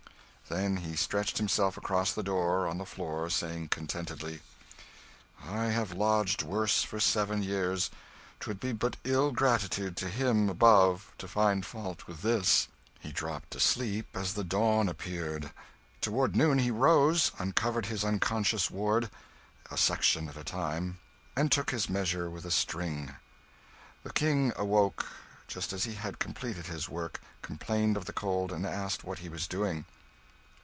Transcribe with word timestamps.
Then 0.49 0.75
he 0.75 0.97
stretched 0.97 1.37
himself 1.37 1.77
across 1.77 2.11
the 2.11 2.23
door, 2.23 2.67
on 2.67 2.77
the 2.77 2.85
floor, 2.85 3.29
saying 3.29 3.69
contentedly 3.69 4.41
"I 5.41 5.67
have 5.67 5.93
lodged 5.93 6.43
worse 6.43 6.83
for 6.83 6.99
seven 6.99 7.41
years; 7.41 7.89
'twould 8.41 8.59
be 8.59 8.73
but 8.73 8.97
ill 9.05 9.31
gratitude 9.31 9.95
to 9.95 10.09
Him 10.09 10.49
above 10.49 11.13
to 11.19 11.27
find 11.29 11.65
fault 11.65 12.05
with 12.05 12.21
this." 12.21 12.67
He 12.99 13.13
dropped 13.13 13.55
asleep 13.55 14.07
as 14.13 14.33
the 14.33 14.43
dawn 14.43 14.89
appeared. 14.89 15.51
Toward 16.01 16.35
noon 16.35 16.59
he 16.59 16.69
rose, 16.69 17.31
uncovered 17.39 17.85
his 17.85 18.03
unconscious 18.03 18.69
ward 18.69 19.09
a 19.71 19.77
section 19.77 20.27
at 20.27 20.35
a 20.35 20.43
time 20.43 20.99
and 21.33 21.49
took 21.49 21.69
his 21.71 21.89
measure 21.89 22.29
with 22.29 22.43
a 22.43 22.51
string. 22.51 23.15
The 24.03 24.11
King 24.11 24.51
awoke, 24.57 25.05
just 25.47 25.71
as 25.71 25.85
he 25.85 25.93
had 25.93 26.19
completed 26.19 26.65
his 26.65 26.89
work, 26.89 27.21
complained 27.41 27.95
of 27.95 28.03
the 28.03 28.11
cold, 28.11 28.51
and 28.51 28.65
asked 28.67 29.05
what 29.05 29.19
he 29.19 29.29
was 29.29 29.47
doing. 29.47 29.85